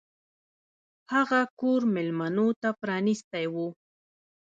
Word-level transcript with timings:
هغه 1.13 1.39
کور 1.59 1.81
میلمنو 1.93 2.47
ته 2.61 2.69
پرانیستی 2.81 3.45
و. 3.53 3.55